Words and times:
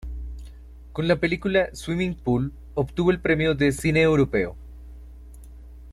Con 0.93 1.07
la 1.07 1.17
película 1.19 1.69
"Swimming 1.75 2.15
pool" 2.15 2.51
obtuvo 2.73 3.11
el 3.11 3.19
Premio 3.21 3.53
de 3.53 3.71
Cine 3.71 4.01
Europeo. 4.01 4.55